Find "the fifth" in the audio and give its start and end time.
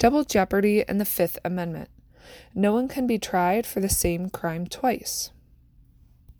0.98-1.38